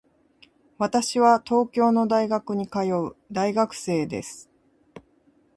[0.79, 4.49] 私は東京の大学に通う大学生です。